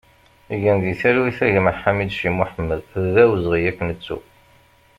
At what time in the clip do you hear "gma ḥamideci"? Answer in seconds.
1.53-2.29